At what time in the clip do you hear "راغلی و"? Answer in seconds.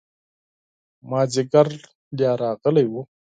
2.43-2.93